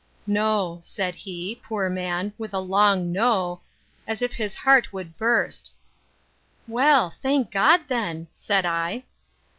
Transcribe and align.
—No—said 0.25 1.13
he, 1.13 1.61
poor 1.63 1.87
man! 1.87 2.33
with 2.35 2.55
a 2.55 2.59
long 2.59 3.15
N—o, 3.15 3.61
as 4.07 4.23
if 4.23 4.33
his 4.33 4.55
heart 4.55 4.91
would 4.91 5.15
burst. 5.15 5.71
Well, 6.67 7.11
thank 7.11 7.51
God 7.51 7.81
then! 7.87 8.25
said 8.33 8.65
I. 8.65 9.03